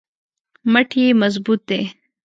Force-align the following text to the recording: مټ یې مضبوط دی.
مټ 0.71 0.89
یې 1.01 1.07
مضبوط 1.21 1.61
دی. 1.69 1.81